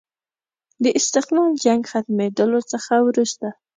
[0.83, 3.47] د استقلال جنګ ختمېدلو څخه وروسته.